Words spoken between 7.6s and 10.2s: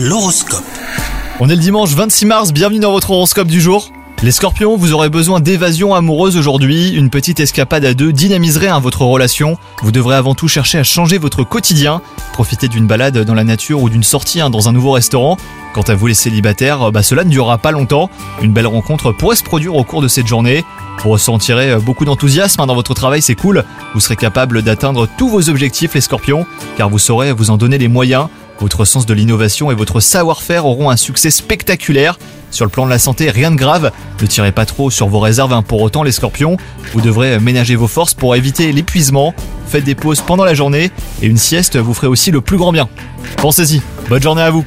à deux dynamiserait hein, votre relation. Vous devrez